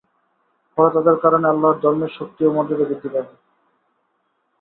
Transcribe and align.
ফলে 0.71 0.89
তাদের 0.95 1.15
কারণে 1.23 1.45
আল্লাহর 1.49 1.81
ধর্মের 1.83 2.11
শক্তি 2.17 2.41
ও 2.43 2.55
মর্যাদা 2.55 2.85
বৃদ্ধি 2.89 3.09
পাবে। 3.13 3.33